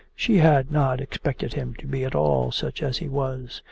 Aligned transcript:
She 0.15 0.37
had 0.37 0.71
not 0.71 0.99
expected 0.99 1.53
him 1.53 1.75
to 1.75 1.85
be 1.85 2.03
at 2.05 2.15
all 2.15 2.51
such 2.51 2.81
as 2.81 2.97
he 2.97 3.07
was. 3.07 3.59